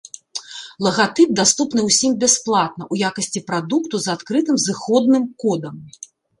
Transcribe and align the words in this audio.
Лагатып 0.87 1.29
даступны 1.39 1.81
ўсім 1.89 2.11
бясплатна 2.25 2.83
ў 2.93 3.11
якасці 3.11 3.45
прадукту 3.53 3.95
з 4.09 4.13
адкрытым 4.17 4.55
зыходным 4.67 5.33
кодам. 5.45 5.75